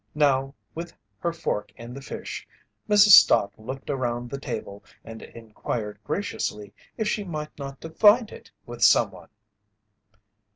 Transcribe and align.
Now, 0.15 0.55
with 0.73 0.95
her 1.19 1.31
fork 1.31 1.71
in 1.75 1.93
the 1.93 2.01
fish, 2.01 2.47
Mrs. 2.89 3.09
Stott 3.09 3.53
looked 3.59 3.87
around 3.87 4.31
the 4.31 4.39
table 4.39 4.83
and 5.05 5.21
inquired 5.21 5.99
graciously 6.03 6.73
if 6.97 7.07
she 7.07 7.23
might 7.23 7.55
not 7.59 7.79
divide 7.81 8.31
it 8.31 8.49
with 8.65 8.83
someone? 8.83 9.29